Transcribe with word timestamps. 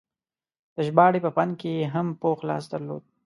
د 0.75 0.77
ژباړې 0.87 1.19
په 1.25 1.29
فن 1.35 1.49
کې 1.59 1.69
یې 1.79 1.85
هم 1.93 2.07
پوخ 2.21 2.37
لاس 2.49 2.63
درلود. 2.73 3.03